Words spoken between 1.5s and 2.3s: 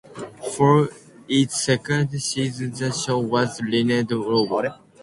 second